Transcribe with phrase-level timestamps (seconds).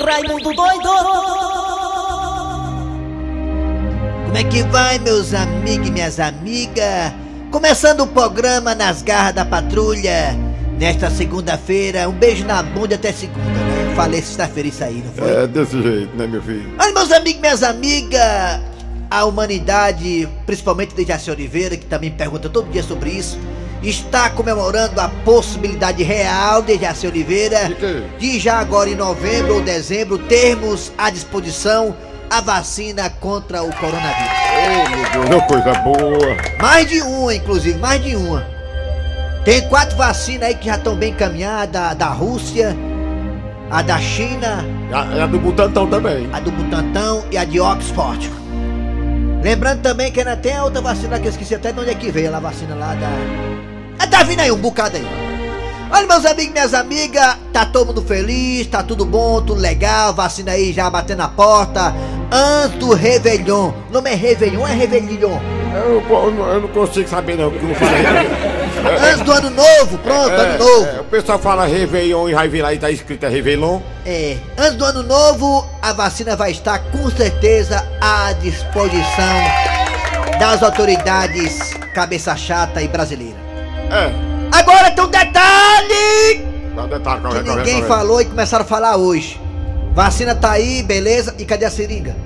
[0.00, 0.88] Raimundo doido!
[4.24, 7.12] Como é que vai, meus amigos e minhas amigas?
[7.50, 10.34] Começando o programa Nas Garras da Patrulha.
[10.78, 13.92] Nesta segunda-feira, um beijo na bunda até segunda, né?
[13.94, 15.30] Falei sexta-feira isso aí, não foi?
[15.30, 16.74] É desse jeito, né, meu filho?
[16.80, 18.60] Olha, meus amigos e minhas amigas,
[19.10, 23.38] a humanidade, principalmente de Jaci Oliveira, que também pergunta todo dia sobre isso,
[23.82, 27.70] está comemorando a possibilidade real de Jaci Oliveira
[28.18, 31.94] De já agora em novembro ou dezembro termos à disposição
[32.30, 34.32] a vacina contra o coronavírus.
[34.54, 36.36] Ô, meu Deus, coisa boa.
[36.58, 38.46] Mais de uma, inclusive, mais de uma.
[39.44, 42.74] Tem quatro vacinas aí que já estão bem encaminhadas, a da Rússia,
[43.70, 46.26] a da China, a, a do Butantão também.
[46.32, 48.30] a do Butantão e a de Oxford.
[49.42, 51.94] Lembrando também que ainda tem a outra vacina que eu esqueci até de onde é
[51.94, 53.61] que veio, a vacina lá da...
[54.12, 55.06] Tá vindo aí um bocado aí.
[55.90, 60.52] Olha, meus amigos minhas amigas, tá todo mundo feliz, tá tudo bom, tudo legal, vacina
[60.52, 61.94] aí já batendo na porta.
[62.30, 65.38] Antes do Réveillon, o nome é Réveillon, é Réveillon.
[65.74, 68.02] Eu, eu não- eu não consigo saber não, porque eu não falei.
[69.10, 70.86] Antes do ano novo, pronto, ano novo.
[70.86, 73.80] é, o pessoal fala Réveillon e vai vir lá e tá escrito é Réveillon.
[74.06, 79.42] É, antes do ano novo, a vacina vai estar com certeza à disposição
[80.38, 83.41] das autoridades cabeça chata e brasileira.
[83.92, 84.12] É.
[84.50, 87.88] Agora tem um detalhe Tá, tá, que correto, ninguém correto.
[87.88, 89.38] falou e começaram a falar hoje.
[89.94, 92.16] Vacina tá aí, beleza, e cadê a seringa?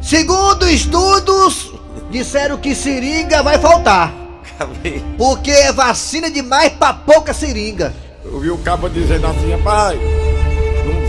[0.00, 1.72] Segundo estudos,
[2.10, 4.12] disseram que seringa vai faltar.
[5.18, 7.92] Porque é vacina demais pra pouca seringa.
[8.24, 9.98] Eu vi o cabo dizendo assim, rapaz,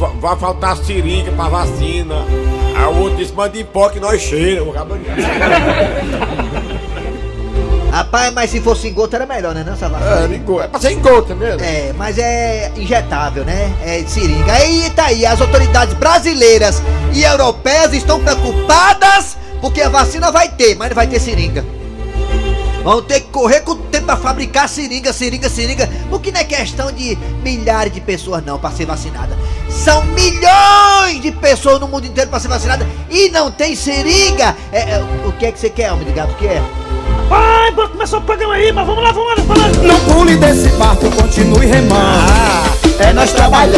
[0.02, 2.16] não vai faltar seringa pra vacina.
[2.76, 4.64] Aí o outro disse, manda em pó que nós cheira.
[4.64, 4.96] O cabo
[7.98, 9.64] Rapaz, mas se fosse em gota era melhor, né?
[9.66, 10.22] Não, vacina?
[10.22, 10.62] É, ligou.
[10.62, 11.64] É pra ser em gota mesmo.
[11.64, 13.76] É, mas é injetável, né?
[13.84, 14.54] É de seringa.
[14.54, 16.80] Aí tá aí, as autoridades brasileiras
[17.12, 21.66] e europeias estão preocupadas porque a vacina vai ter, mas não vai ter seringa.
[22.84, 26.44] Vão ter que correr com o tempo pra fabricar seringa, seringa, seringa, porque não é
[26.44, 29.36] questão de milhares de pessoas não pra ser vacinada.
[29.72, 34.56] São milhões de pessoas no mundo inteiro pra ser vacinada e não tem seringa.
[34.72, 36.32] É, é, o que é que você quer, homem de gato?
[36.34, 36.62] O que é?
[37.30, 39.84] Vai, bora começar o programa aí, mas vamos lá, vamos lá, vamos lá.
[39.94, 42.32] Não pule desse barco, continue remando.
[43.00, 43.76] é nós trabalhando,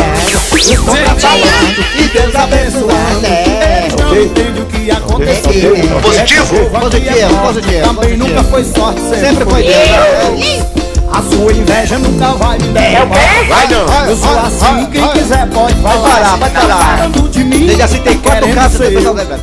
[0.55, 3.25] estou trabalhando e Deus abençoando.
[3.25, 3.85] É.
[3.85, 5.75] Eles não entendem o que aconteceu.
[5.75, 6.01] É.
[6.01, 8.27] Positivo, É chuva positivo, que é mal, positivo, Também positivo.
[8.27, 10.88] nunca foi sorte, Sempre foi Deus.
[11.11, 13.19] A sua inveja nunca vai me derrubar.
[13.47, 14.05] Vai não.
[14.05, 16.09] Eu sou assim, quem quiser pode Vai falar.
[16.09, 16.77] parar, vai Tá parar.
[16.97, 18.93] falando de mim, Deixa assim, tem quatro casas.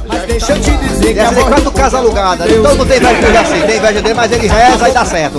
[0.09, 2.47] Mas deixa eu te dizer que voz quatro casas alugadas.
[2.53, 5.39] Todo mundo tem inveja dele assim, tem inveja dele, mas ele reza e dá certo.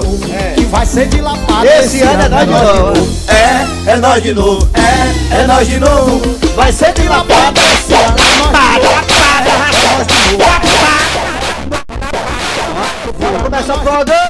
[0.55, 1.65] que vai ser de lapada.
[1.79, 3.09] Esse ano é nós de novo.
[3.27, 4.69] É, é nós de novo.
[4.73, 6.21] É, é nós de novo.
[6.55, 8.15] Vai ser de lapada esse ano.
[8.17, 9.57] é
[9.97, 10.47] nós de novo.
[13.19, 14.26] Vamos começar o programa.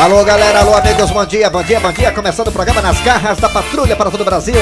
[0.00, 2.10] Alô galera, alô amigos, bom dia, bom dia, bom dia.
[2.10, 4.56] Começando o programa nas garras da patrulha para todo o Brasil.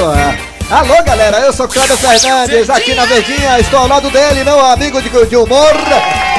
[0.68, 5.00] Alô galera, eu sou Cláudio Fernandes, aqui na Verdinha, estou ao lado dele, meu amigo
[5.00, 5.72] de, de humor,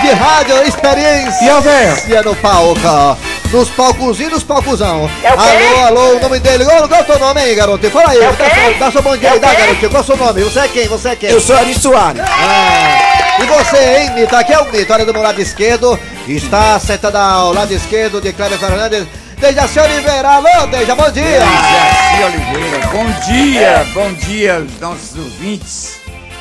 [0.02, 3.18] de rádio, experiência no palco.
[3.54, 5.10] Nos palcos e nos palcozão.
[5.24, 6.66] Alô, alô, o nome dele.
[6.66, 7.90] Qual qual é o teu nome aí, garoto?
[7.90, 9.90] Fala aí, dá seu, dá seu bom dia aí, dá, garotinho.
[9.90, 10.44] Qual é o seu nome?
[10.44, 10.88] Você é quem?
[10.88, 11.30] Você é quem?
[11.32, 12.22] Eu sou Ari Soares.
[12.22, 12.99] Ah,
[13.42, 14.36] e você, hein, Mito?
[14.36, 16.00] Aqui é o Mito, olha do meu lado esquerdo.
[16.28, 19.08] Está sentado ao lado esquerdo de Cleber Fernandes.
[19.40, 21.40] Dejaci Oliveira, alô, Deja, bom dia!
[21.40, 26.00] Jaci Oliveira, bom dia, bom dia aos nossos ouvintes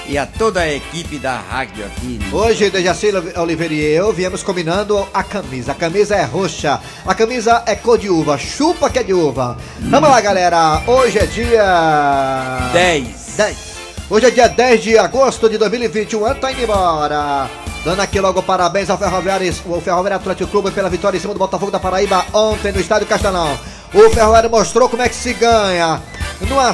[0.08, 2.18] e a toda a equipe da rádio aqui.
[2.32, 5.72] Hoje, Dejaci Oliveira e eu viemos combinando a camisa.
[5.72, 9.56] A camisa é roxa, a camisa é cor de uva, chupa que é de uva.
[9.78, 12.70] Vamos lá, galera, hoje é dia...
[12.72, 13.06] 10.
[13.36, 13.67] 10.
[14.10, 17.46] Hoje é dia 10 de agosto de 2021, ano tá indo embora.
[17.84, 21.38] Dando aqui logo parabéns ao Ferroviário, o Ferroviário Atlético Clube pela vitória em cima do
[21.38, 23.60] Botafogo da Paraíba ontem no Estádio Castelão.
[23.92, 26.00] O Ferroviário mostrou como é que se ganha
[26.40, 26.72] numa,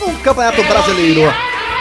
[0.00, 1.30] num campeonato brasileiro.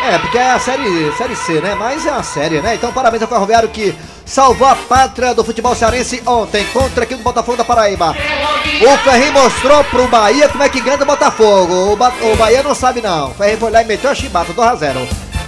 [0.03, 1.75] É, porque é a série, série C, né?
[1.75, 2.75] Mas é uma série, né?
[2.75, 3.95] Então parabéns ao Ferroviário que
[4.25, 8.11] salvou a pátria do futebol cearense ontem contra aqui do Botafogo da Paraíba.
[8.11, 11.93] O Ferrinho mostrou pro Bahia como é que ganha do Botafogo.
[11.93, 13.31] O, ba o Bahia não sabe não.
[13.31, 15.07] O Ferrinho foi lá e meteu a chibata, 2 a 0.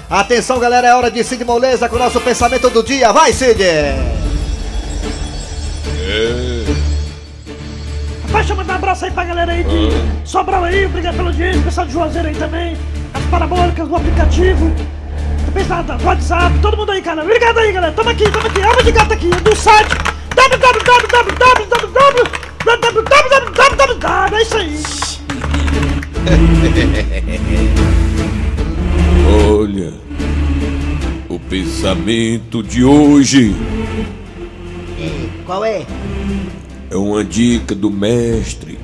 [0.10, 3.12] Atenção galera, é hora de Cid Moleza com o nosso pensamento do dia.
[3.12, 3.62] Vai Cid!
[8.28, 9.90] Rapaz, deixa eu mandar um abraço aí pra galera aí de
[10.28, 12.78] Sobral aí, obrigado pelo audiência, pessoal de Juazeiro aí também,
[13.14, 14.72] as parabólicas do aplicativo,
[15.46, 17.22] também da, da- do WhatsApp, todo mundo aí, cara.
[17.24, 17.94] Obrigado aí, galera.
[17.94, 19.96] Tamo aqui, tamo aqui, alma de gato aqui, do site
[20.36, 21.18] www
[24.42, 24.78] isso aí.
[29.50, 29.94] Olha,
[31.30, 33.56] o pensamento de hoje
[35.46, 35.86] Qual é?
[36.90, 38.77] é uma dica do mestre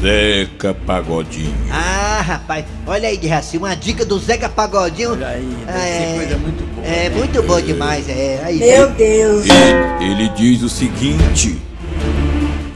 [0.00, 1.54] Zeca Pagodinho.
[1.70, 5.12] Ah, rapaz, olha aí, Dejaci, uma dica do Zeca Pagodinho.
[5.12, 6.86] Olha aí, deve ser é, coisa muito boa.
[6.86, 8.40] É muito bom demais, é.
[8.44, 9.46] Aí, Meu Deus.
[9.46, 11.56] Ele, ele diz o seguinte: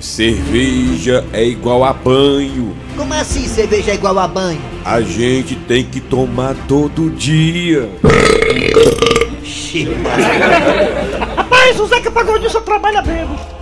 [0.01, 2.75] cerveja é igual a banho.
[2.97, 4.61] Como assim cerveja é igual a banho?
[4.85, 7.91] A gente tem que tomar todo dia.
[11.37, 13.60] Rapaz, o Zeca Pagodinho só trabalha bêbado.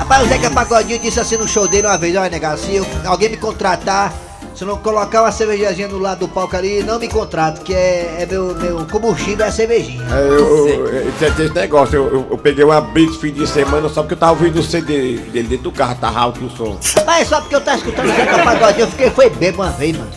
[0.00, 2.86] Rapaz, o Zeca Pagodinho disse assim no show dele uma vez, olha, negado, se eu-
[3.04, 4.12] alguém me contratar,
[4.54, 7.74] se eu não colocar uma cervejinha do lado do palco ali, não me contrata, que
[7.74, 10.02] é, é meu, meu combustível é a cervejinha.
[10.10, 14.00] É, eu, eu, esse negócio, eu, eu, eu peguei uma blitz fim de semana só
[14.02, 16.78] porque eu tava ouvindo o CD dele dentro do carro, tava alto o som.
[16.96, 19.96] Rapaz, só porque eu tava escutando o Zeca Pagodinho, eu fiquei foi bebo uma vez,
[19.98, 20.10] mano.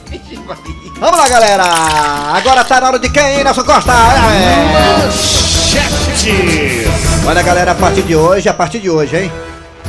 [1.00, 1.64] Vamos lá, galera!
[2.34, 3.92] Agora tá na hora de quem, Nelson Costa?
[3.92, 5.10] É.
[7.28, 9.32] Olha, galera, a partir de hoje, a partir de hoje, hein?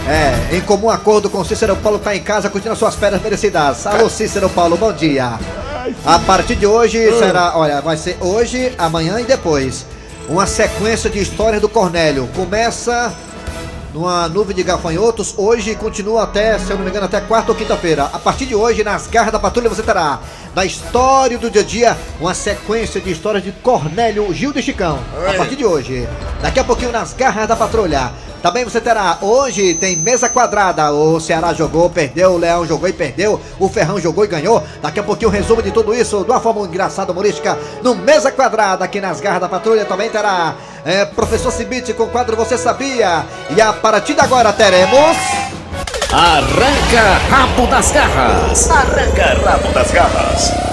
[0.07, 3.87] É, em comum acordo com Cícero Paulo tá em casa curtindo suas férias merecidas.
[3.87, 5.39] Alô, Cícero Paulo, bom dia.
[6.05, 9.87] A partir de hoje será, olha, vai ser hoje, amanhã e depois.
[10.29, 12.29] Uma sequência de histórias do Cornélio.
[12.37, 13.15] Começa
[13.95, 17.53] numa nuvem de gafanhotos, hoje e continua até, se eu não me engano, até quarta
[17.53, 18.05] ou quinta-feira.
[18.13, 20.19] A partir de hoje, nas garras da patrulha, você terá,
[20.55, 24.99] na história do dia a dia, uma sequência de histórias de Cornélio Gil de Chicão.
[25.27, 26.07] A partir de hoje.
[26.43, 28.11] Daqui a pouquinho, nas garras da patrulha.
[28.45, 30.93] Também você terá, hoje tem mesa quadrada.
[30.93, 34.63] O Ceará jogou, perdeu, o Leão jogou e perdeu, o Ferrão jogou e ganhou.
[34.83, 38.31] Daqui a pouquinho, o resumo de tudo isso, de uma forma engraçada, humorística, no Mesa
[38.31, 39.87] Quadrada, aqui nas garras da patrulha.
[39.87, 43.25] Também terá é, Professor Cibite com o quadro Você Sabia.
[43.57, 45.17] E a partir de agora teremos.
[46.13, 48.71] Arranca rabo das garras.
[48.71, 50.64] Arranca rabo das garras.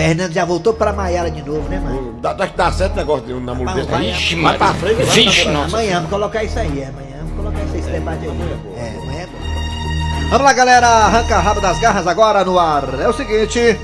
[0.00, 2.14] Fernando já voltou pra Maiara de novo, né, mano?
[2.22, 4.12] Dá, dá, dá certo o negócio de um namoro desse aí?
[4.12, 5.62] Vixe, Vai pra frente, vai Vixe, namorar.
[5.62, 5.76] nossa.
[5.76, 8.30] Amanhã vamos colocar isso aí, é, amanhã vamos colocar isso aí, esse debate aí.
[8.76, 10.30] É, amanhã é bom.
[10.30, 12.84] Vamos lá, galera, arranca rabo das garras agora no ar.
[13.00, 13.78] É o seguinte.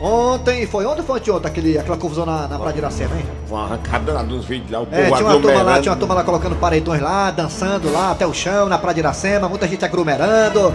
[0.00, 3.24] Ontem, foi ontem ou foi anteontem aquele, aquela confusão na, na Praia de Iracema, hein?
[3.48, 5.98] Vão arrancar danado dos vídeos lá, o É, povo tinha uma turma lá, tinha uma
[5.98, 9.68] turma lá colocando paredões lá, dançando lá até o chão, na Praia de Iracema, muita
[9.68, 10.74] gente aglomerando,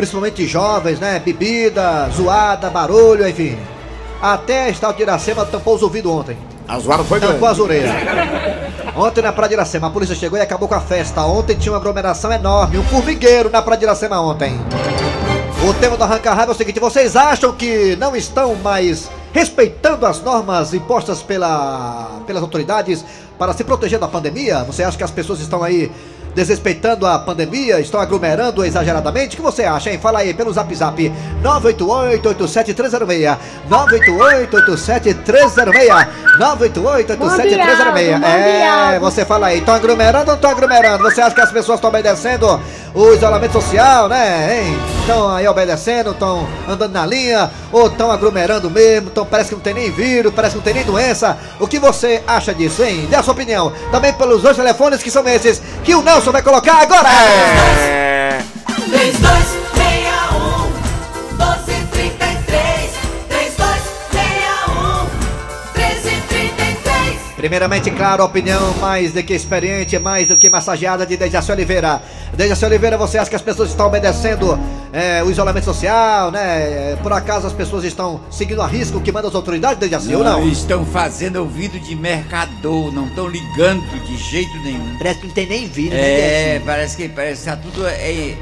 [0.00, 1.18] principalmente jovens, né?
[1.22, 3.58] Bebida, zoada, barulho, enfim.
[4.22, 6.38] Até a Estátua de Iracema tampou os ouvidos ontem.
[6.66, 7.34] A zoada foi grande.
[7.34, 7.90] Tampou as orelhas.
[8.96, 11.22] Ontem na Praia de Iracema, a polícia chegou e acabou com a festa.
[11.26, 14.58] Ontem tinha uma aglomeração enorme, um formigueiro na Praia de Iracema ontem.
[15.68, 20.06] O tema do Arranca Raiva é o seguinte: vocês acham que não estão mais respeitando
[20.06, 23.04] as normas impostas pela, pelas autoridades
[23.38, 24.64] para se proteger da pandemia?
[24.64, 25.92] Você acha que as pessoas estão aí
[26.34, 29.34] desrespeitando a pandemia, estão aglomerando exageradamente?
[29.34, 29.98] O que você acha, hein?
[30.00, 31.12] Fala aí pelo zap zap
[31.42, 33.38] 988-87306
[33.70, 38.20] 988-87306 988-87306
[38.94, 41.02] É, você fala aí, estão aglomerando ou não estão aglomerando?
[41.04, 42.60] Você acha que as pessoas estão obedecendo
[42.94, 44.62] o isolamento social, né?
[44.62, 44.78] hein?
[45.00, 49.62] Estão aí obedecendo, estão andando na linha, ou estão aglomerando mesmo, então parece que não
[49.62, 51.38] tem nem vírus, parece que não tem nem doença.
[51.58, 53.06] O que você acha disso, hein?
[53.08, 53.72] Dê a sua opinião.
[53.90, 57.08] Também pelos dois telefones que são esses, que o Nelson vai colocar agora.
[57.08, 58.38] É.
[58.88, 59.69] 3261
[67.40, 72.02] Primeiramente, claro, opinião mais do que experiente, mais do que massageada de Dejaci Oliveira.
[72.34, 74.60] Dejaci Oliveira, você acha que as pessoas estão obedecendo
[74.92, 76.96] é, o isolamento social, né?
[77.02, 80.46] Por acaso as pessoas estão seguindo a risco que manda as autoridades, Dejaci, ou não?
[80.46, 84.98] Estão fazendo ouvido de mercador, não estão ligando de jeito nenhum.
[84.98, 87.86] Parece que não tem nem vírus, né, É, parece que parece que tá tudo.
[87.86, 88.34] É,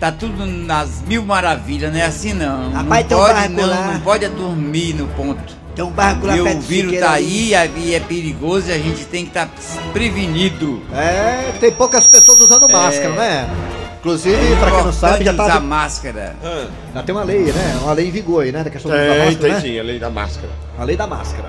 [0.00, 2.72] tá tudo nas mil maravilhas, não é assim não.
[2.72, 5.65] Rapaz, não pode, não, não pode dormir no ponto.
[5.76, 8.78] Tem um barco lá Porque perto o vírus tá aí e é perigoso e a
[8.78, 9.50] gente tem que estar
[9.92, 10.82] prevenido.
[10.90, 13.50] É, tem poucas pessoas usando máscara, né?
[13.98, 15.44] Inclusive, pra quem não sabe, já tá.
[15.44, 16.34] usar máscara.
[16.94, 17.78] Já tem uma lei, né?
[17.82, 18.64] Uma lei em vigor aí, né?
[18.64, 19.60] Da questão do uso da Tem, máscara, tem né?
[19.60, 20.48] sim, a lei da máscara.
[20.78, 21.48] A lei da máscara.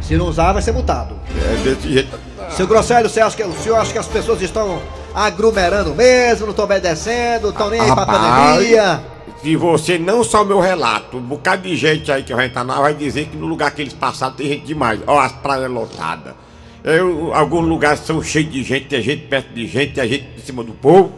[0.00, 1.14] Se não usar, vai ser multado.
[1.30, 2.18] É desse jeito.
[2.50, 4.80] Seu Grosselio, você acha que, o senhor acha que as pessoas estão
[5.14, 9.00] aglomerando mesmo, não estão obedecendo, estão nem aí pra pandemia?
[9.42, 12.62] Se você não só o meu relato, um bocado de gente aí que vai entrar
[12.64, 15.00] lá vai dizer que no lugar que eles passaram tem gente demais.
[15.06, 16.34] Ó, as praias lotadas.
[16.82, 20.40] Eu, alguns lugares são cheios de gente, tem gente perto de gente, tem gente em
[20.40, 21.12] cima do povo.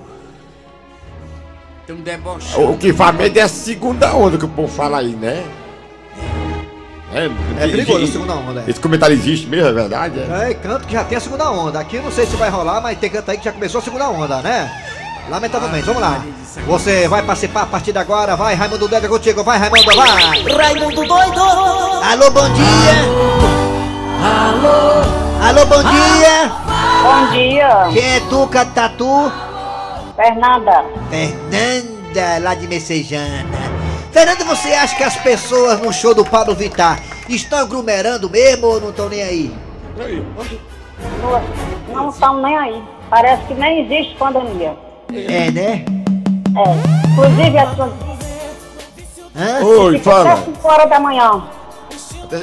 [1.82, 2.70] Estão debochando.
[2.72, 5.44] O que faz medo é a segunda onda que o povo fala aí, né?
[7.12, 7.24] É,
[7.64, 8.64] É perigoso a esse- segunda onda.
[8.66, 8.70] é.
[8.70, 10.20] Esse comentário existe mesmo, é verdade?
[10.20, 10.50] É.
[10.50, 11.80] É, canto que já tem a segunda onda.
[11.80, 13.82] Aqui eu não sei se vai rolar, mas tem canto aí que já começou a
[13.82, 14.70] segunda onda, né?
[15.28, 16.24] Lamentavelmente, vamos lá.
[16.66, 18.34] Você vai participar a partir de agora.
[18.34, 19.44] Vai, Raimundo Doido, é contigo.
[19.44, 20.42] Vai, Raimundo, vai.
[20.42, 21.40] Raimundo doido.
[21.40, 22.96] Alô, bom dia.
[24.22, 25.20] Alô.
[25.46, 26.52] Alô, bom dia.
[27.02, 29.32] Bom dia, Quem é tu, Tatu?
[30.16, 30.84] Fernanda.
[31.08, 33.70] Fernanda, lá de Messejana.
[34.12, 38.80] Fernanda, você acha que as pessoas no show do Pablo Vittar estão aglomerando mesmo ou
[38.80, 39.54] não estão nem aí?
[41.92, 42.82] Não estão nem aí.
[43.08, 44.76] Parece que nem existe pandemia.
[45.12, 45.84] É, né?
[46.56, 47.06] É.
[47.12, 47.78] Inclusive, as
[49.36, 49.64] Hã?
[49.64, 50.44] Oi, fica até fala.
[50.44, 51.42] 5 horas da manhã.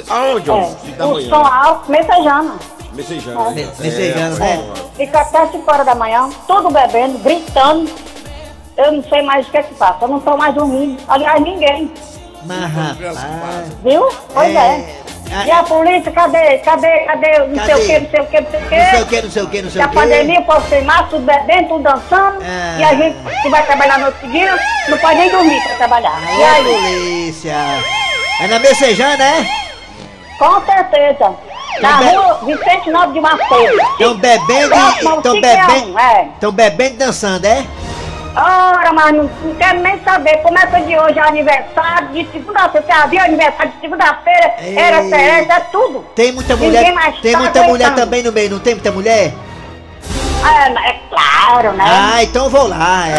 [0.08, 0.74] Aonde, É.
[0.96, 1.28] Da O manhã.
[1.28, 2.54] som alto, messejana.
[2.92, 3.50] Messejana.
[3.50, 4.64] Me- Messejana, né?
[4.96, 7.88] Fica até 5 horas da manhã, tudo bebendo, gritando.
[8.76, 9.98] Eu não sei mais o que é que passa.
[10.04, 11.00] Eu não estou mais dormindo.
[11.08, 11.92] Aliás, ninguém.
[12.44, 13.68] Mas rapaz.
[13.82, 14.08] Viu?
[14.32, 15.02] Pois é.
[15.30, 16.58] Ah, E a polícia, cadê?
[16.58, 17.00] Cadê?
[17.00, 17.38] Cadê?
[17.38, 17.74] Não sei Cadê?
[17.74, 19.16] o que, não sei o que, não sei o Não sei o que.
[19.16, 19.94] que, não sei o que, não sei a o que.
[19.94, 22.38] pandemia, o povo sem máscara, tudo bebendo, tudo dançando.
[22.42, 22.76] Ah.
[22.78, 24.58] E a gente que vai trabalhar no outro dia,
[24.88, 26.18] não pode nem dormir pra trabalhar.
[26.38, 26.64] E aí?
[26.64, 27.54] polícia.
[28.40, 29.46] É na Messejana, é?
[30.38, 31.34] Com certeza.
[31.80, 33.80] Na Também- rua Vicente Nobre de Macedo.
[33.92, 34.98] Estão bebendo e.
[34.98, 35.98] Estão bebendo.
[35.98, 36.22] É.
[36.34, 37.64] Estão bebendo e dançando, é?
[38.36, 40.38] Ora, mas não, não quero nem saber.
[40.38, 42.86] Começa de hoje, é aniversário de segunda-feira.
[42.86, 44.76] Você havia aniversário de segunda-feira, Ei.
[44.76, 46.04] era festa, é tudo.
[46.14, 46.84] Tem muita mulher.
[47.20, 49.32] Tem tá muita mulher também no meio, não tem muita mulher?
[50.44, 51.84] É, é claro, né?
[51.86, 53.14] Ah, então vou lá, é.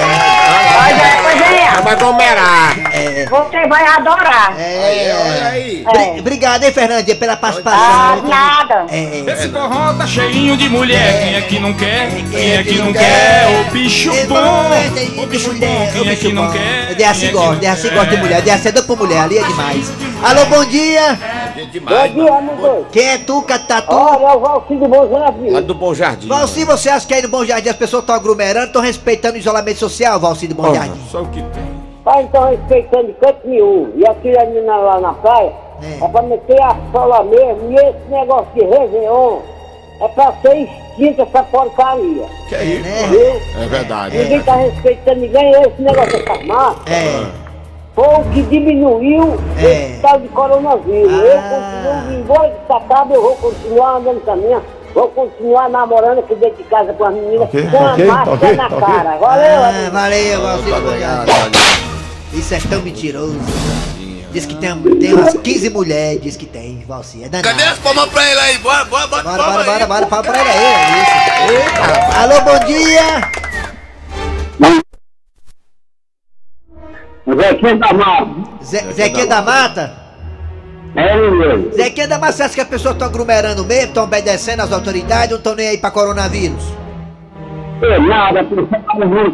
[0.74, 1.82] Pois é, pois é.
[1.82, 2.78] Vai aglomerar.
[2.94, 3.26] É.
[3.30, 4.54] Você vai adorar.
[4.58, 5.16] É.
[5.22, 5.84] Olha aí.
[5.92, 8.22] Bri- Obrigado, hein, Fernandinha, pela Ah, participação.
[8.28, 8.86] nada.
[8.90, 9.24] É.
[9.32, 11.20] Esse forró tá cheinho de mulher.
[11.24, 12.10] Quem é que não quer?
[12.32, 13.48] Quem é que não quer?
[13.68, 14.70] O bicho É bom.
[15.24, 15.84] O bicho bom.
[15.88, 16.96] o Quem é bicho que não quer?
[17.10, 18.98] Assim é que gosta, não de assim gosta de mulher, de assim é doido por
[18.98, 19.92] mulher, ali é demais.
[20.24, 21.18] Alô, bom dia.
[21.60, 22.12] Gente demais.
[22.13, 22.86] Bom dia, amigo.
[22.92, 23.94] Quem é tu, Catatu?
[23.94, 25.50] Olha, é o Valcinho do Bom Jardim.
[25.50, 26.28] Lá do Bom Jardim.
[26.28, 29.38] Valci, você acha que aí no Bom Jardim as pessoas estão aglomerando, estão respeitando o
[29.38, 31.01] isolamento social, Valci do Bom Olha, Jardim?
[31.10, 31.80] Só o que tem.
[32.04, 33.92] Pai, então respeitando de canto nenhum.
[33.96, 35.51] E aqui a menina lá na praia
[35.84, 36.04] É.
[36.06, 37.72] é, pra meter a sola mesmo.
[37.72, 39.39] E esse negócio de Réveillon
[40.01, 42.25] é pra ser extinta essa porcaria.
[42.48, 42.84] Que é isso?
[42.84, 43.08] né?
[43.10, 43.62] Viu?
[43.63, 44.18] É verdade.
[44.18, 45.51] Ninguém tá respeitando ninguém.
[45.51, 47.49] Esse negócio dessa massa É.
[48.00, 49.91] foi o que diminuiu É.
[49.91, 51.12] esse tal de coronavírus.
[51.12, 51.84] Ah.
[51.84, 54.62] Eu continuo, embora acaba, eu vou continuar andando caminho.
[54.94, 58.32] Vou continuar namorando aqui dentro de casa com as meninas Ok, com a ok, máscara
[58.36, 59.18] ok, na cara.
[59.18, 59.91] Valeu, Ah, amigo.
[59.91, 61.60] valeu, Jardim.
[62.34, 63.38] Isso é tão mentiroso.
[64.32, 67.24] Diz que tem, tem umas 15 mulheres, diz que tem, Valci.
[67.24, 67.50] É danado.
[67.58, 68.58] Cadê as palmas pra ele aí?
[68.60, 72.20] Bora, bora, bora, Bora, bora, bora, bora, fala pra ele aí, é isso.
[72.22, 73.49] Alô, bom dia.
[77.39, 78.27] Zequinha da Mata.
[78.63, 79.93] Zé, Zequinha da Mata?
[80.96, 81.72] É mesmo.
[81.72, 85.31] Zequinha da Mata, você acha que as pessoas estão aglomerando mesmo, estão obedecendo às autoridades
[85.31, 86.63] ou estão nem aí pra coronavírus?
[87.81, 89.31] É nada, porque todo mundo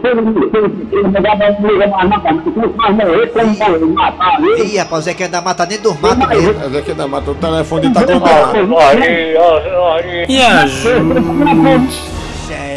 [1.12, 4.40] pegar da briga mais nada, não mais morrer, como matar?
[4.40, 6.78] Ih, rapaz, o Zequinha da Mata tá dentro dos matos mesmo.
[6.78, 8.56] Aqui da mata, o telefone tá aglomerado.
[10.30, 10.68] É,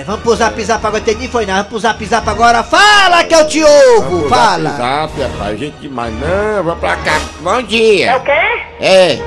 [0.09, 1.59] vamos pro zap zap agora, entendi, foi nada.
[1.59, 2.63] Vamos pro zap zap agora.
[2.63, 4.71] Fala que eu te ouvo, fala.
[4.71, 5.61] Zap, rapaz.
[5.61, 6.15] Gente demais.
[6.15, 7.21] Não, vamos pra cá.
[7.41, 8.11] Bom dia.
[8.11, 8.31] É o quê?
[8.81, 9.19] É.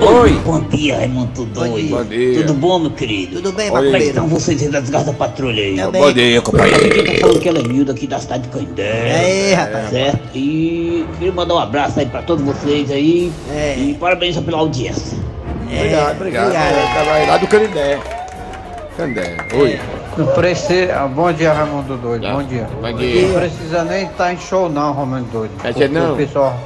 [0.00, 0.32] Oi.
[0.46, 1.90] Bom dia, Raimundo doido.
[1.90, 2.40] Bom dia.
[2.40, 3.36] Tudo bom, meu querido?
[3.36, 3.84] Tudo bem, Oi.
[3.84, 4.40] Como é que estão macumbeiro?
[4.40, 5.76] vocês aí das garras da patrulha aí?
[5.76, 6.02] Também.
[6.02, 6.86] Bom dia, companheiro.
[6.86, 9.20] Aqui tá falando que ela é Milda aqui da cidade de Canindé.
[9.20, 9.90] Aí, rapaz.
[9.90, 10.20] Certo?
[10.34, 13.30] E queria mandar um abraço aí pra todos vocês aí.
[13.50, 13.74] É.
[13.76, 15.18] E parabéns pela audiência.
[15.66, 16.46] Obrigado, obrigado.
[16.46, 16.72] obrigado.
[16.72, 17.98] É, vai lá do Canindé.
[18.96, 19.36] Canindé.
[19.54, 19.78] Oi.
[20.20, 21.06] Não precisa.
[21.08, 22.28] Bom dia, Raimundo Doido.
[22.30, 22.66] Bom dia.
[22.80, 23.28] Bom dia.
[23.28, 25.52] Não precisa nem estar em show, não, Raimundo Doido.
[25.64, 26.12] É que Porque não?
[26.12, 26.56] O pessoal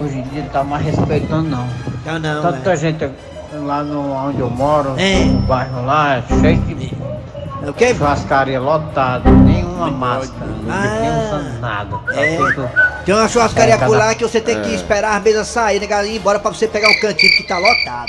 [0.00, 1.66] hoje em dia não tá mais respeitando, não.
[2.04, 2.42] Não, não.
[2.42, 2.76] Tanta é.
[2.76, 3.08] gente
[3.52, 5.24] lá no, onde eu moro, É.
[5.24, 6.90] no bairro lá, cheio de
[7.68, 7.94] O quê?
[7.94, 10.98] churrascaria lotada, nenhuma máscara, Ah.
[11.00, 11.96] nem usando nada.
[12.12, 12.36] Tá É.
[12.36, 12.70] tudo-
[13.04, 15.88] Tem uma churrascaria É, cada- por lá que você tem que esperar as mesas saírem,
[15.88, 18.06] né, ir embora pra você pegar o cantinho que tá lotado.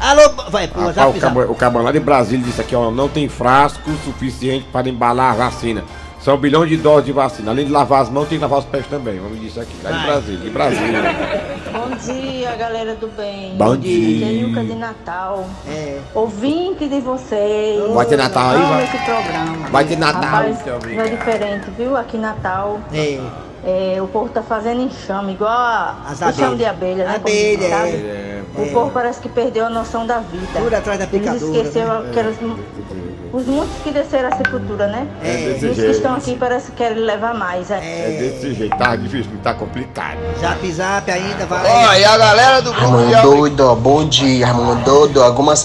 [0.00, 2.90] Alô, vai, pô, Rapaz, zap o cabo, o cabo lá de Brasília disse aqui, ó,
[2.90, 5.84] não tem frasco suficiente para embalar a vacina.
[6.20, 7.52] São bilhões de doses de vacina.
[7.52, 9.18] Além de lavar as mãos, tem que lavar os pés também.
[9.18, 10.04] Vamos dizer aqui, lá de.
[10.04, 11.02] Brasília, de Brasília.
[11.72, 13.56] Bom dia, galera do bem.
[13.56, 14.26] Bom dia.
[14.26, 15.46] Jeilca de Natal.
[15.66, 16.00] É.
[16.14, 17.94] Ouvinte de vocês.
[17.94, 18.84] Vai ter Natal aí, vai?
[18.84, 19.68] esse programa.
[19.70, 21.96] Vai ter Natal, Rapaz, é diferente, viu?
[21.96, 22.80] Aqui em Natal.
[22.92, 23.20] É.
[23.64, 27.16] é, o povo tá fazendo enxame, igual a As enxame de abelha, né?
[27.16, 27.90] Abelha, diz, sabe?
[27.90, 28.42] é.
[28.56, 30.46] O povo parece que perdeu a noção da vida.
[30.54, 32.10] Tudo atrás da Eles picadura, esqueceram né?
[32.10, 32.36] aquelas
[33.32, 35.06] os muitos que desceram a sepultura, né?
[35.22, 37.70] É, desse e os que estão aqui parece que querem levar mais.
[37.70, 37.76] É.
[37.76, 40.18] É desse jeito, tá difícil, tá complicado.
[40.40, 41.64] Zap zap ainda, vai.
[41.66, 42.72] Ó, e a galera do
[43.22, 44.46] doido, ó, bom dia,
[44.84, 45.64] doido, algumas.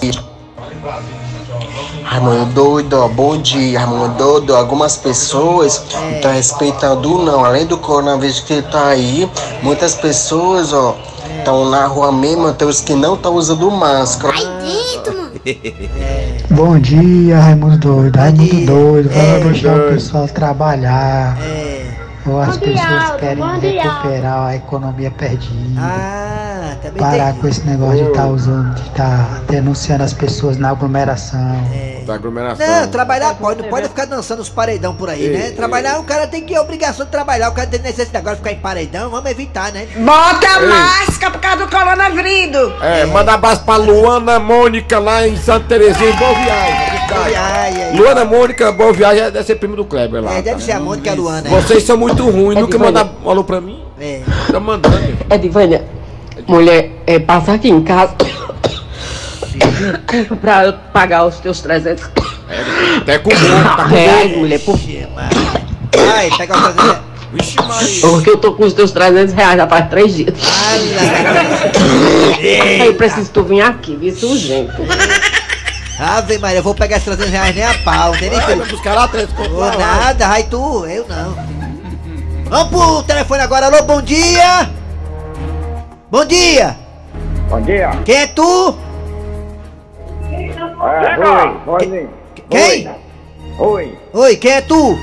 [2.13, 7.75] Raimundo doido, ó, bom dia, Raimundo doido, algumas pessoas não estão respeitando não, além do
[7.75, 9.27] coronavírus que tá aí,
[9.63, 10.96] muitas pessoas, ó,
[11.39, 14.38] estão na rua mesmo, tem os que não estão usando máscara.
[16.51, 18.15] Bom dia, Raimundo doido.
[18.15, 21.36] Raimundo doido, vai deixar o pessoal trabalhar.
[22.27, 23.82] Ou as Bom dia, pessoas Aldo, querem dia.
[23.82, 25.82] recuperar a economia perdida.
[25.82, 27.41] Ah, também Parar tem.
[27.41, 31.58] com esse negócio de estar usando, de estar denunciando as pessoas na aglomeração.
[32.05, 32.65] Da aglomeração.
[32.67, 35.45] Não, trabalhar pode, não pode ficar dançando os paredão por aí, né?
[35.48, 38.36] Ei, Trabalhar, o cara tem que ter obrigação de trabalhar, o cara tem necessidade agora
[38.36, 39.88] de ficar em paredão, vamos evitar, né?
[39.95, 40.67] Bota a Ei.
[40.67, 42.74] máscara por causa do coronavírus.
[42.81, 46.93] É, manda abraço pra Luana Mônica lá em Santa Terezinha, boa viagem.
[47.15, 47.95] Ai, ai, ai.
[47.95, 50.33] Luana Mônica, boa viagem, deve ser primo do Kleber lá.
[50.36, 51.48] É, deve ser a Mônica e a Luana.
[51.48, 51.51] é.
[51.51, 52.86] Vocês são muito ruins, nunca Edivânia.
[53.03, 53.83] mandaram alô pra mim.
[54.00, 54.22] É.
[54.51, 54.98] Tá mandando.
[55.31, 55.86] Edivânia,
[56.48, 58.13] mulher, é, passa aqui em casa
[60.41, 62.03] pra eu pagar os teus 300
[63.01, 64.39] Até com bolo, tá com reais, bolo.
[64.41, 64.77] mulher, por...
[64.77, 66.98] Vai, pega o prazer.
[67.33, 68.01] Vixe Maria.
[68.01, 70.36] porque eu tô com os teus 300 reais já faz três dias.
[72.62, 74.72] Aí eu preciso tu vir aqui, isso urgente.
[76.00, 78.93] Ave Maria, eu vou pegar esses 300 reais nem a pau, nem Vai, vai buscar
[78.93, 79.79] lá, três contos Ô, lá, vai.
[79.79, 81.36] nada, vai tu, eu não.
[82.45, 84.69] Vamos pro telefone agora, alô, bom dia!
[86.12, 86.75] Bom dia!
[87.50, 87.89] Bom dia.
[88.05, 88.77] Quem é tu?
[90.84, 92.10] É, Rui, Rui.
[92.50, 92.90] Quem?
[93.56, 93.98] Rui.
[94.13, 95.00] Oi, quem é tu?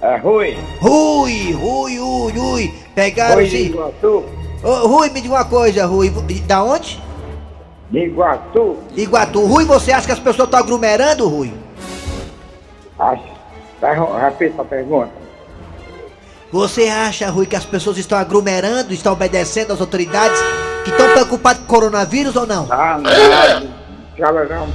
[0.00, 0.58] É Rui.
[0.80, 2.74] Rui, Rui, Rui, Rui.
[2.94, 3.44] Pegaram Rui.
[3.44, 4.24] Iguatu.
[4.64, 6.10] Ô, Rui, me diga uma coisa, Rui.
[6.46, 7.00] Da onde?
[7.90, 8.78] De Iguatu.
[8.96, 9.46] Iguatu.
[9.46, 11.52] Rui, você acha que as pessoas estão aglomerando, Rui?
[12.98, 13.22] Acho.
[14.20, 15.10] Repita a pergunta.
[16.50, 20.40] Você acha, Rui, que as pessoas estão aglomerando, estão obedecendo às autoridades
[20.84, 22.66] que estão preocupadas com o coronavírus ou não?
[22.70, 23.81] Ah, não.
[24.22, 24.68] Ela não.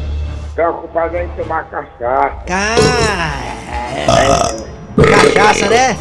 [0.53, 2.35] Preocupada em tomar cachaça.
[5.33, 5.97] Cachaça, né?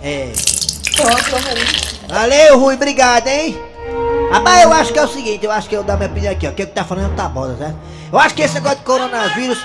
[0.00, 0.32] É.
[2.08, 3.60] Valeu, Rui, obrigado, hein?
[4.30, 6.46] Rapaz, eu acho que é o seguinte, eu acho que eu dar minha opinião aqui,
[6.46, 6.50] ó.
[6.50, 7.74] O que que tá falando tá bom, né?
[8.12, 9.58] Eu acho que esse negócio de coronavírus.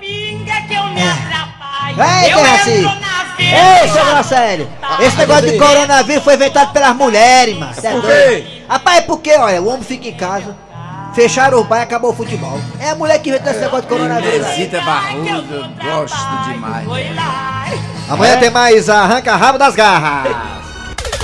[0.00, 0.44] Ei,
[2.34, 2.84] Terraci!
[3.38, 4.68] Ei, seu Grosselio!
[5.00, 7.72] Esse negócio de coronavírus foi inventado pelas mulheres, mano.
[7.82, 8.62] É Por quê?
[8.68, 10.54] Rapaz, é porque, olha, o homem fica em casa,
[11.14, 12.58] fecharam o bar e acabou o futebol.
[12.80, 14.46] É a mulher que inventou esse negócio de coronavírus.
[14.46, 14.54] aí.
[14.56, 16.88] Inesita Barroso, eu gosto demais.
[18.08, 20.62] Amanhã tem mais Arranca Rabo das Garras.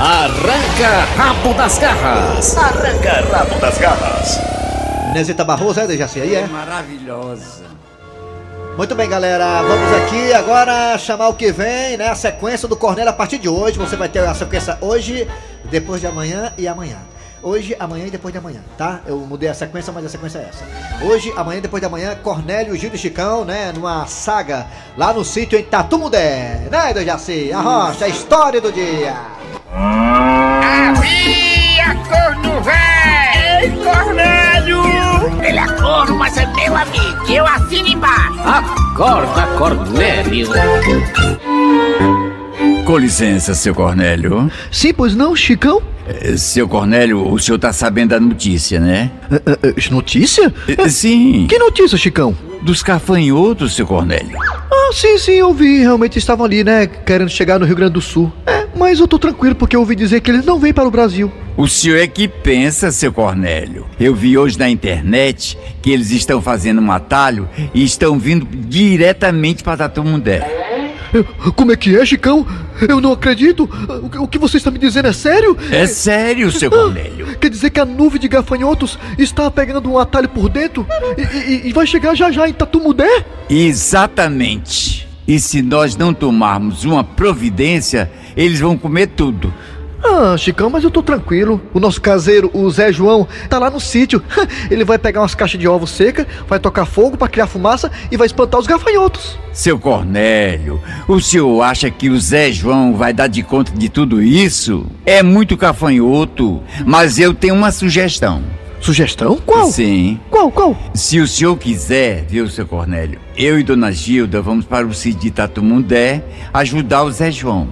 [0.01, 2.57] Arranca rabo das garras.
[2.57, 4.39] Arranca rabo das garras.
[5.11, 6.21] Inesita Barroso, é, Dejaci?
[6.21, 6.47] Aí é?
[6.47, 7.65] Maravilhosa.
[8.77, 9.61] Muito bem, galera.
[9.63, 12.11] Vamos aqui agora chamar o que vem, né?
[12.11, 13.77] A sequência do Cornélio a partir de hoje.
[13.77, 15.27] Você vai ter a sequência hoje,
[15.65, 16.99] depois de amanhã e amanhã.
[17.43, 19.01] Hoje, amanhã e depois de amanhã, tá?
[19.07, 20.65] Eu mudei a sequência, mas a sequência é essa.
[21.05, 23.73] Hoje, amanhã e depois de amanhã, Cornélio, Gil e Chicão, né?
[23.73, 27.53] Numa saga lá no sítio em Tatumudé, né, Dejaci?
[27.53, 29.15] A rocha, a história do dia.
[30.89, 33.63] Havia corno véi!
[33.63, 34.83] Ei, Cornélio!
[35.43, 37.33] Ele é corno, mas é meu amigo.
[37.33, 38.41] Eu assino embaixo.
[38.45, 40.49] Acorda, Cornélio.
[42.85, 44.51] Com licença, seu Cornélio.
[44.73, 45.83] Sim, pois não, Chicão?
[46.09, 49.11] Eh, Seu Cornélio, o senhor tá sabendo da notícia, né?
[49.91, 50.53] notícia?
[50.67, 51.47] Eh, Sim.
[51.49, 52.35] Que notícia, Chicão?
[52.63, 54.37] Dos cafanhotos, seu Cornélio.
[54.43, 55.79] Ah, sim, sim, eu vi.
[55.79, 56.87] Realmente estavam ali, né?
[56.87, 58.33] Querendo chegar no Rio Grande do Sul.
[58.47, 60.91] É, mas eu tô tranquilo porque eu ouvi dizer que eles não vêm para o
[60.91, 61.31] Brasil.
[61.57, 63.87] O senhor é que pensa, seu Cornélio.
[63.99, 69.63] Eu vi hoje na internet que eles estão fazendo um atalho e estão vindo diretamente
[69.63, 70.58] para Tatumundé.
[71.57, 72.47] Como é que é, Chicão?
[72.89, 73.69] Eu não acredito.
[74.21, 75.57] O que- você está me dizendo é sério?
[75.71, 77.37] É sério, seu Cornélio.
[77.39, 81.69] Quer dizer que a nuvem de gafanhotos está pegando um atalho por dentro e, e-
[81.69, 83.25] e vai chegar já já em Tatumudé?
[83.49, 85.09] Exatamente.
[85.27, 89.53] E se nós não tomarmos uma providência, eles vão comer tudo.
[90.03, 91.61] Ah, Chicão, mas eu tô tranquilo.
[91.75, 94.23] O nosso caseiro, o Zé João, tá lá no sítio.
[94.71, 98.17] Ele vai pegar umas caixas de ovo seca, vai tocar fogo pra criar fumaça e
[98.17, 99.39] vai espantar os gafanhotos.
[99.53, 104.23] Seu Cornélio, o senhor acha que o Zé João vai dar de conta de tudo
[104.23, 104.87] isso?
[105.05, 108.43] É muito cafanhoto, mas eu tenho uma sugestão.
[108.81, 109.37] Sugestão?
[109.45, 109.67] Qual?
[109.73, 110.21] Sim.
[110.31, 110.77] Qual, qual?
[110.95, 115.23] Se o senhor quiser, viu, seu Cornélio, eu e Dona Gilda vamos para o sítio
[115.23, 116.23] de Tatumundé
[116.55, 117.69] ajudar o Zé João.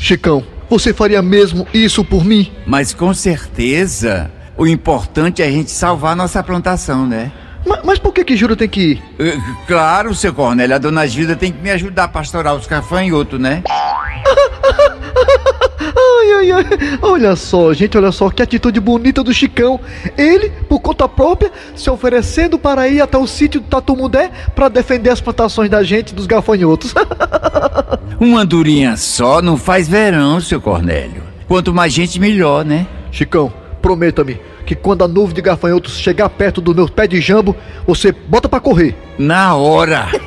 [0.00, 0.42] Chicão,
[0.78, 2.50] você faria mesmo isso por mim?
[2.66, 7.30] Mas com certeza, o importante é a gente salvar nossa plantação, né?
[7.66, 9.02] Mas, mas por que que Júlio tem que ir?
[9.18, 13.38] Eh, Claro, seu Cornélio, a dona Gilda tem que me ajudar a pastorar os gafanhotos,
[13.38, 13.62] né?
[16.22, 16.64] Ai, ai, ai.
[17.02, 19.80] Olha só, gente, olha só que atitude bonita do Chicão.
[20.16, 25.10] Ele, por conta própria, se oferecendo para ir até o sítio do Tatumudé para defender
[25.10, 26.94] as plantações da gente dos gafanhotos.
[28.20, 31.24] Uma andorinha só não faz verão, seu Cornélio.
[31.48, 32.86] Quanto mais gente, melhor, né?
[33.10, 37.56] Chicão, prometa-me que quando a nuvem de gafanhotos chegar perto do meu pé de jambo,
[37.84, 38.96] você bota pra correr.
[39.18, 40.06] Na hora.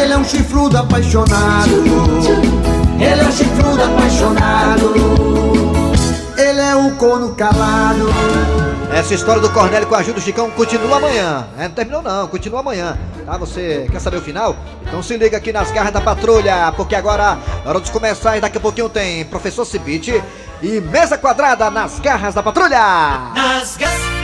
[0.00, 2.67] Ele é um chifrudo apaixonado.
[3.00, 4.94] Ele é um chifrudo apaixonado.
[6.36, 8.06] Ele é um corno calado.
[8.92, 11.46] Essa história do Cornélio com a ajuda do Chicão continua amanhã.
[11.56, 12.98] É, não terminou não, continua amanhã.
[13.24, 13.36] Tá?
[13.36, 14.56] Você quer saber o final?
[14.82, 18.40] Então se liga aqui nas garras da patrulha, porque agora é hora dos começar e
[18.40, 20.22] daqui a pouquinho tem Professor Cibite
[20.60, 22.78] e Mesa Quadrada nas garras da patrulha.
[23.34, 24.17] Nas garras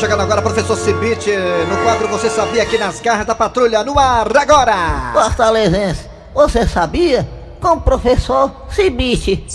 [0.00, 1.30] chegando agora, Professor Cibite,
[1.68, 5.10] no quadro Você Sabia aqui nas garras da patrulha, no ar agora.
[5.12, 7.28] Fortalezense, você sabia?
[7.60, 9.44] Com o professor Cibite.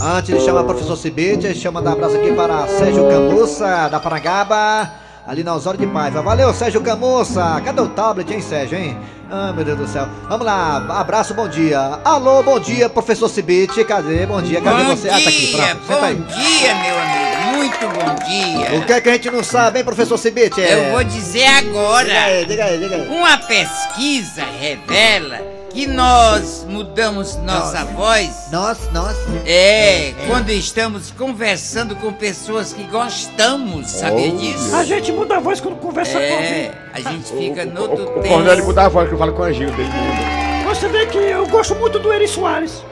[0.00, 4.88] Antes de chamar o professor Cibite, chama dar abraço aqui para Sérgio Camussa, da Parangaba,
[5.26, 6.22] ali na Osório de Paiva.
[6.22, 7.60] Valeu, Sérgio Camussa.
[7.64, 8.96] Cadê o tablet, hein, Sérgio, hein?
[9.28, 10.06] Ah, meu Deus do céu.
[10.28, 11.98] Vamos lá, abraço, bom dia.
[12.04, 13.84] Alô, bom dia, professor Cibite.
[13.84, 14.24] Cadê?
[14.26, 15.08] Bom dia, cadê bom você?
[15.08, 15.80] dia, Ah, tá aqui, pronto.
[15.88, 17.31] Bom dia, meu amigo.
[17.62, 18.78] Muito bom dia.
[18.80, 20.60] O que é que a gente não sabe, hein, professor Cibite?
[20.60, 22.04] Eu vou dizer agora.
[22.08, 23.08] Diga aí, diga aí, diga aí.
[23.08, 25.38] Uma pesquisa revela
[25.70, 28.48] que nós mudamos nossa voz.
[28.50, 29.16] Nós, nós.
[29.46, 34.74] É, quando estamos conversando com pessoas que gostamos, sabia disso?
[34.74, 36.70] A gente muda a voz quando conversa com É, alguém.
[36.92, 39.52] a gente fica no O outro Cornélio muda a voz que eu falo com a
[39.52, 39.72] Gilda.
[39.80, 40.74] ele muda.
[40.74, 42.82] Você vê que eu gosto muito do Eri Soares.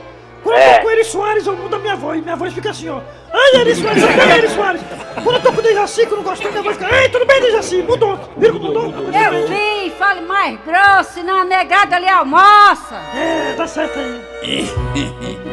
[0.42, 2.22] Quando eu tô com o Eri Soares, eu mudo a minha voz.
[2.22, 3.00] Minha voz fica assim, ó.
[3.32, 4.80] Ai, Eri Soares, ai, Eri Soares.
[5.22, 6.96] Quando eu tô com o Dejaci, que eu não gosto, minha voz fica.
[6.96, 7.82] Ei, tudo bem, Dejaci?
[7.82, 8.18] Mudou.
[8.36, 8.84] Viram que mudou?
[8.84, 12.96] Eu vi, fale mais grosso, senão a negada ali almoça.
[13.14, 14.70] É, tá certo aí.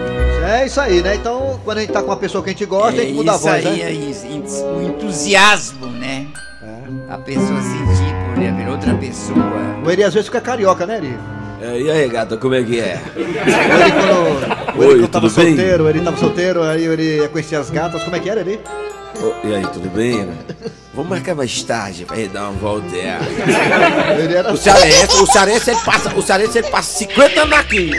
[0.49, 1.15] É isso aí, né?
[1.15, 3.33] Então, quando a gente tá com uma pessoa que a gente gosta, a gente muda
[3.33, 3.89] a isso voz, aí, né?
[3.89, 4.25] é isso,
[4.65, 6.25] o entusiasmo, né?
[7.09, 9.37] A pessoa sentir por haver outra pessoa.
[9.85, 11.19] O Eri às vezes fica carioca, né, Eri?
[11.61, 13.01] É, e aí, gata, como é que é?
[13.15, 15.55] O Eri quando, Oi, quando tava tudo bem?
[15.55, 18.03] solteiro, ele tava solteiro, aí ele conhecia as gatas.
[18.03, 18.59] Como é que era, Eri?
[19.19, 20.29] Ô, e aí, tudo bem?
[20.93, 22.95] Vamos marcar mais tarde pra gente dar uma volta.
[22.95, 23.17] é.
[24.19, 24.53] Ele era...
[24.53, 27.91] O cearense, o cearense, ele passa, o cearense, ele passa 50 anos aqui.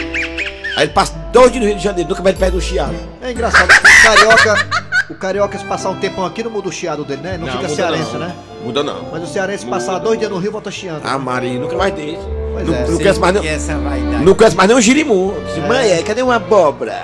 [0.76, 2.94] Aí ele passa dois dias no Rio de Janeiro, nunca mais ele perde um chiado.
[3.20, 4.68] É engraçado, o carioca,
[5.10, 7.36] o carioca se passar um tempão aqui não muda o chiado dele, né?
[7.36, 8.20] Não, fica muda cearense, não.
[8.20, 8.34] né?
[8.64, 9.08] Muda não.
[9.10, 11.02] Mas o cearense passar dois dias no Rio volta chiando.
[11.04, 12.37] Ah, Maria, nunca mais deixa.
[12.64, 12.88] Pois não, é.
[12.88, 14.24] não conhece mais vaidade.
[14.24, 15.34] Não conhece mais nem um girimum.
[15.46, 15.68] Disse, É.
[15.68, 17.02] Mãe, é, cadê uma abóbora?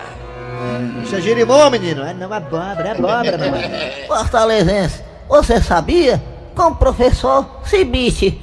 [1.04, 2.02] Isso é girimum, menino.
[2.02, 3.92] É não, abóbora, é abóbora, mamãe.
[4.08, 6.22] Fortalezense, você sabia?
[6.54, 8.40] Com o professor Cibite.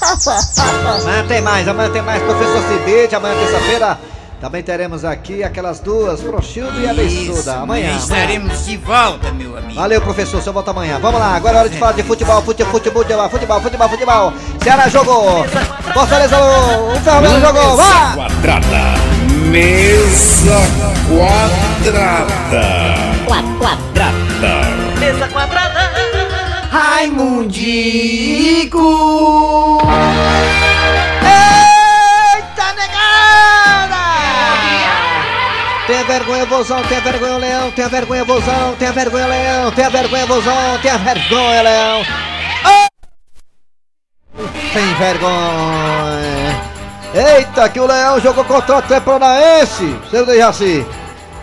[0.00, 3.98] Amanhã tem mais, amanhã tem mais, professor Cibite, amanhã terça-feira.
[4.40, 7.56] Também teremos aqui aquelas duas, Prochildo e a Beiçuda.
[7.56, 7.94] Amanhã.
[7.96, 9.74] Estaremos de volta, meu amigo.
[9.74, 10.98] Valeu, professor, seu volta amanhã.
[10.98, 14.32] Vamos lá, agora é hora de falar de futebol, futebol, futebol, futebol, futebol, futebol, futebol.
[14.62, 15.44] Ceará jogou.
[15.92, 17.76] Fortaleza, o Ferroviário jogou.
[17.76, 18.14] Vá!
[18.14, 18.94] Quadrada.
[19.50, 20.56] Mesa
[21.06, 22.32] quadrada.
[23.26, 24.10] Quadrada.
[24.98, 25.92] Mesa quadrada.
[26.70, 27.90] Raimundico.
[35.90, 40.78] Tenha vergonha, vozão, tenha vergonha, leão, tenha vergonha, vozão, tenha vergonha, leão, tenha vergonha, vozão,
[40.80, 42.06] tenha vergonha, leão.
[42.64, 42.86] Oh!
[44.72, 46.62] Sem vergonha.
[47.12, 50.86] Eita, que o Leão jogou contra o Atlético Paranaense, seu Dejaci.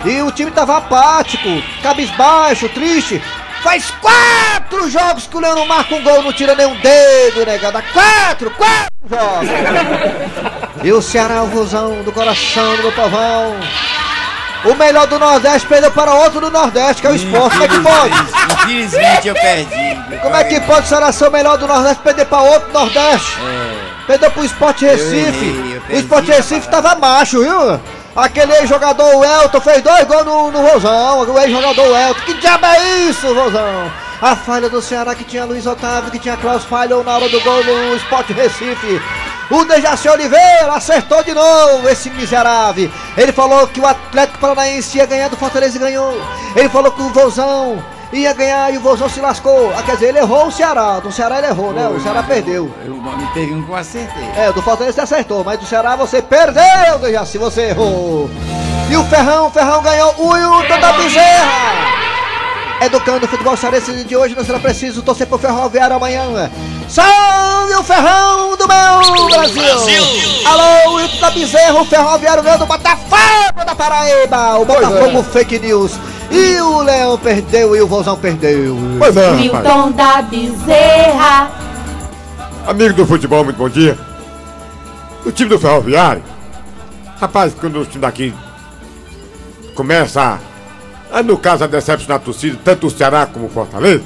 [0.06, 3.22] E o time tava apático, cabisbaixo, triste.
[3.62, 7.82] Faz quatro jogos que o Leão não marca um gol, não tira nenhum dedo, negada.
[7.92, 9.50] Quatro, quatro jogos.
[10.84, 13.56] E o Ceará, o vozão do coração do povão.
[14.66, 17.58] O melhor do Nordeste perdeu para outro do Nordeste, que é o esporte.
[17.58, 18.64] Como é que pode?
[18.64, 20.20] Infelizmente eu perdi.
[20.22, 22.74] Como é que pode o Ceará ser o melhor do Nordeste perder para outro do
[22.74, 23.38] Nordeste?
[24.08, 25.18] Perdeu pro Esporte Recife.
[25.18, 27.80] errei, eu o perdi, Esporte Recife tava macho, viu?
[28.16, 31.20] Aquele ex-jogador o Elton fez dois gols no, no Rosão.
[31.22, 32.22] O ex-jogador Elton.
[32.26, 33.92] Que diabo é isso, Rosão?
[34.20, 37.40] A falha do Ceará que tinha Luiz Otávio, que tinha Klaus falhou na hora do
[37.42, 39.00] gol no Esporte Recife.
[39.50, 42.92] O Dejaci Oliveira acertou de novo esse miserável.
[43.16, 46.22] Ele falou que o Atlético Paranaense ia ganhar do Fortaleza e ganhou.
[46.56, 47.82] Ele falou que o Vozão
[48.12, 49.72] ia ganhar e o Vozão se lascou.
[49.78, 51.00] Ah, quer dizer, ele errou o Ceará.
[51.00, 51.88] Do Ceará ele errou, né?
[51.88, 52.74] O Ceará perdeu.
[52.86, 54.30] Eu me teve um que eu acertei.
[54.36, 58.30] É, do Fortaleza você acertou, mas do Ceará você perdeu, Dejaci, você errou.
[58.90, 61.98] E o Ferrão, o Ferrão ganhou o Wilton da Bezerra.
[62.82, 66.52] Educando o futebol cearense de hoje, não será preciso torcer pro Ferroviário amanhã.
[66.88, 69.62] Salve o Ferrão do meu Brasil!
[69.62, 70.04] Brasil!
[70.46, 74.58] Alô, Wilton da Bezerra, o Ferroviário ganhou do Botafogo da Paraíba!
[74.58, 75.94] O Botafogo fake news.
[76.32, 78.76] E o Leão perdeu e o Vozão perdeu.
[78.98, 79.32] Pois é.
[79.32, 81.52] Milton da Bezerra.
[82.66, 83.98] Amigo do futebol, muito bom dia.
[85.26, 86.24] O time do Ferroviário,
[87.20, 88.34] rapaz, quando o time daqui
[89.76, 90.40] começa
[91.12, 94.04] a, a, no caso, a decepcionar a torcida, tanto o Ceará como o Fortaleza,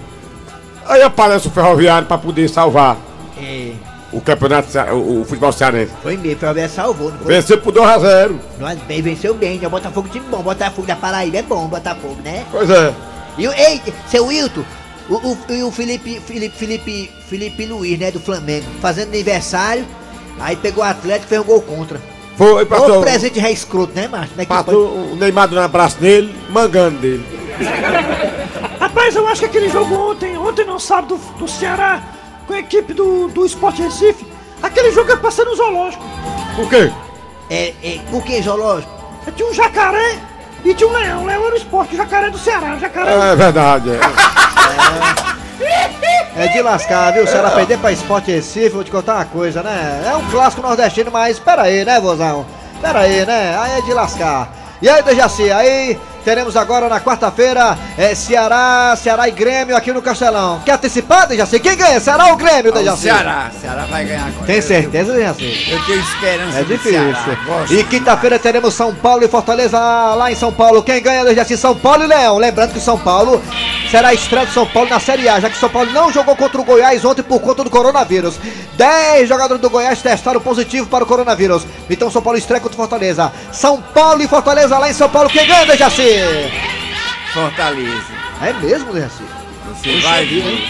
[0.85, 2.97] aí aparece o Ferroviário para poder salvar
[3.37, 3.73] É,
[4.11, 5.93] o campeonato, o, o futebol cearense.
[6.01, 7.35] foi mesmo, o Ferroviário salvou, não foi?
[7.35, 9.67] Venceu por 2 a 0 Nós bem, venceu bem, né?
[9.67, 12.45] O Botafogo time bom, Botafogo da Paraíba é bom, Botafogo, né?
[12.51, 12.93] Pois é.
[13.37, 14.63] E o, ei, seu Wilton,
[15.09, 19.85] o, o, e o Felipe, Felipe, Felipe, Felipe Luiz, né, do Flamengo, fazendo aniversário,
[20.39, 22.01] aí pegou o Atlético e fez um gol contra.
[22.37, 24.29] Foi, passou, presente ré escroto, né, macho?
[24.29, 27.25] Como é que passou o Neymar dando um abraço nele, mangando dele.
[28.93, 32.01] Rapaz, eu acho que aquele jogo ontem, ontem não sábado, do, do Ceará,
[32.45, 34.27] com a equipe do, do Sport Recife,
[34.61, 36.03] aquele jogo é pra ser no zoológico.
[36.57, 36.91] Por quê?
[37.49, 38.91] É, é, por que zoológico?
[39.33, 40.19] Tinha um jacaré
[40.65, 41.23] e tinha um leão.
[41.23, 42.75] O leão era o esporte, o jacaré do Ceará.
[42.75, 43.13] O jacaré.
[43.13, 43.91] É verdade.
[43.91, 46.43] É.
[46.43, 47.25] É de lascar, viu?
[47.25, 50.03] Se ela perder pra Sport Recife, vou te contar uma coisa, né?
[50.05, 52.45] É um clássico nordestino, mas pera aí, né, vozão?
[52.81, 53.57] Pera aí, né?
[53.57, 54.49] Aí é de lascar.
[54.81, 60.01] E aí, Dejaci, aí teremos agora na quarta-feira é, Ceará, Ceará e Grêmio aqui no
[60.01, 60.61] Castelão.
[60.65, 61.59] Quer antecipar, Dejaci?
[61.59, 61.99] Quem ganha?
[61.99, 63.03] Ceará ou Grêmio, O Dejaci?
[63.03, 64.45] Ceará, Ceará vai ganhar agora.
[64.45, 65.67] Tem certeza, Dejaci?
[65.71, 67.01] Eu tenho esperança É difícil.
[67.69, 70.83] E quinta-feira teremos São Paulo e Fortaleza lá em São Paulo.
[70.83, 71.57] Quem ganha assim?
[71.57, 72.37] São Paulo e Leão.
[72.37, 73.41] Lembrando que São Paulo
[73.89, 76.35] será a estreia do São Paulo na Série A, já que São Paulo não jogou
[76.35, 78.39] contra o Goiás ontem por conta do coronavírus.
[78.77, 81.65] 10 jogadores do Goiás testaram positivo para o coronavírus.
[81.89, 83.31] Então São Paulo estreia contra o Fortaleza.
[83.51, 85.29] São Paulo e Fortaleza lá em São Paulo.
[85.29, 86.10] Quem ganha, Dejaci?
[87.33, 88.03] Fortaleza.
[88.41, 89.23] É mesmo, Dejaci?
[89.67, 90.69] Você vai ver.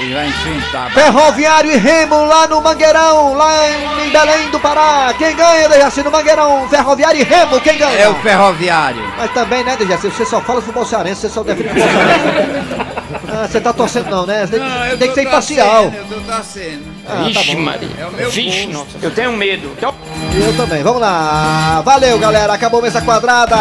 [0.00, 0.90] Ele vai enfrentar.
[0.92, 3.68] Ferroviário e Remo lá no Mangueirão, lá
[4.04, 5.12] em Belém do Pará.
[5.18, 6.68] Quem ganha, Dejaci, no Mangueirão?
[6.68, 7.98] Ferroviário e Remo, quem ganha?
[7.98, 9.02] É o Ferroviário.
[9.18, 12.88] Mas também, né, Dejaci, você só fala futebol cearense, você só define futebol cearense.
[13.30, 14.46] Ah, você tá torcendo não, né?
[14.46, 15.84] Tem, Não, tem que ser imparcial.
[15.94, 16.84] Eu tô torcendo.
[17.06, 17.60] Ah, tá Vixe, bom.
[17.62, 17.88] Maria.
[17.98, 18.86] É o meu Vixe, nossa.
[19.02, 19.76] Eu tenho medo.
[19.80, 21.82] Eu também, vamos lá.
[21.84, 23.56] Valeu, galera, acabou a mesa quadrada.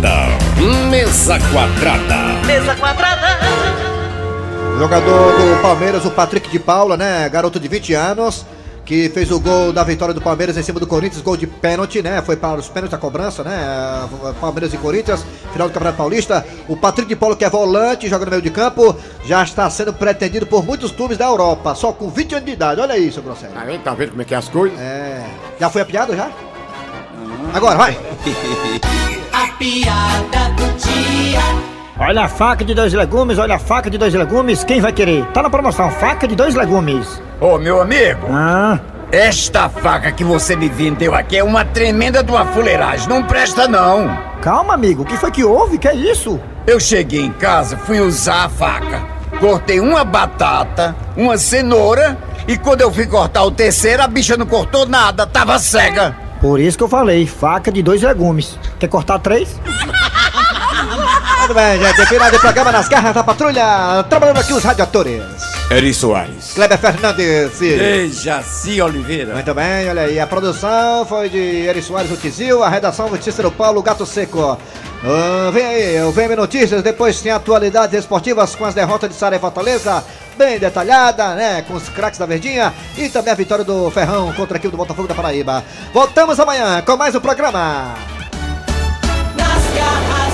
[0.00, 2.46] Mesa quadrada.
[2.46, 3.38] Mesa quadrada.
[4.78, 7.28] Jogador do Palmeiras, o Patrick de Paula, né?
[7.28, 8.46] Garoto de 20 anos,
[8.86, 12.00] que fez o gol da vitória do Palmeiras em cima do Corinthians, gol de pênalti,
[12.00, 12.22] né?
[12.22, 14.08] Foi para os pênaltis da cobrança, né?
[14.40, 16.46] Palmeiras e Corinthians, final do Campeonato Paulista.
[16.66, 19.92] O Patrick de Paula, que é volante, joga no meio de campo, já está sendo
[19.92, 22.80] pretendido por muitos clubes da Europa, só com 20 anos de idade.
[22.80, 23.52] Olha isso, Grosselho.
[23.52, 24.80] Tá vendo, tá vendo como é que é as coisas?
[24.80, 25.26] É.
[25.60, 26.30] Já foi a piada já?
[27.52, 27.98] Agora, vai!
[29.42, 31.40] A piada do dia.
[31.98, 35.24] Olha a faca de dois legumes, olha a faca de dois legumes, quem vai querer?
[35.32, 37.22] Tá na promoção, faca de dois legumes.
[37.40, 38.26] Ô, meu amigo.
[38.30, 38.78] Ah,
[39.12, 43.08] Esta faca que você me vendeu aqui é uma tremenda de uma fuleiragem.
[43.08, 44.16] Não presta, não.
[44.42, 45.78] calma, amigo, o que foi que houve?
[45.78, 46.38] Que é isso?
[46.66, 49.00] Eu cheguei em casa, fui usar a faca.
[49.38, 54.44] Cortei uma batata, uma cenoura e quando eu fui cortar o terceiro, a bicha não
[54.46, 56.14] cortou nada, tava cega.
[56.40, 58.58] Por isso que eu falei, faca de dois legumes.
[58.78, 59.60] Quer cortar três?
[61.38, 65.22] Muito bem, gente, final de programa nas garras da patrulha, trabalhando aqui os radiadores.
[65.70, 66.52] Eri Soares.
[66.54, 67.60] Kleber Fernandes.
[67.60, 69.34] Ei, Jaci Oliveira.
[69.34, 70.18] Muito bem, olha aí.
[70.18, 72.62] A produção foi de Eri Soares, o Tizil.
[72.62, 74.58] A redação foi de Cícero Paulo, Gato Seco.
[75.04, 76.82] Ah, vem aí, o VM Notícias.
[76.82, 80.04] Depois tem atualidades esportivas com as derrotas de Sara e Fortaleza.
[80.40, 81.60] Bem detalhada, né?
[81.60, 82.72] Com os craques da Verdinha.
[82.96, 85.62] E também a vitória do Ferrão contra a equipe do Botafogo da Paraíba.
[85.92, 87.94] Voltamos amanhã com mais um programa.
[89.36, 90.29] Nas garras